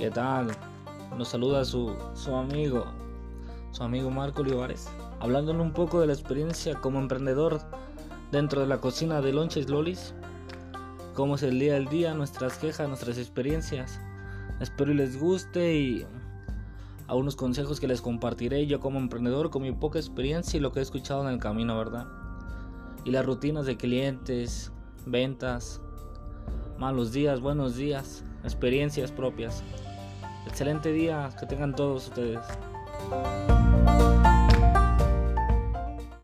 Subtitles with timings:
[0.00, 0.46] ¿Qué tal?
[1.18, 2.86] Nos saluda su, su amigo,
[3.70, 4.88] su amigo Marco Olivares,
[5.20, 7.60] hablándole un poco de la experiencia como emprendedor
[8.32, 10.14] dentro de la cocina de Lonches Lolis,
[11.12, 14.00] cómo es el día al día, nuestras quejas, nuestras experiencias.
[14.58, 16.06] Espero les guste y
[17.06, 20.78] algunos consejos que les compartiré yo como emprendedor con mi poca experiencia y lo que
[20.78, 22.06] he escuchado en el camino, ¿verdad?
[23.04, 24.72] Y las rutinas de clientes,
[25.04, 25.82] ventas,
[26.78, 29.62] malos días, buenos días, experiencias propias.
[30.46, 32.40] Excelente día, que tengan todos ustedes.